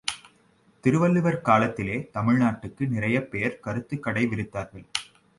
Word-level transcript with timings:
திருவள்ளுவர் 0.79 1.41
காலத்திலே 1.41 2.09
தமிழ்நாட்டிலே 2.13 2.87
நிறையப் 2.87 3.31
பேர் 3.31 3.59
கருத்துக் 3.59 4.03
கடை 4.03 4.25
விரித்தார்கள். 4.27 4.85